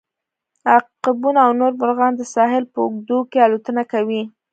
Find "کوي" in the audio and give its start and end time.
3.91-4.21